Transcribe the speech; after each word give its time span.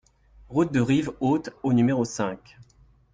Route 0.49 0.71
de 0.73 0.81
Rivehaute 0.81 1.51
au 1.61 1.73
numéro 1.73 2.05
cinq 2.05 2.57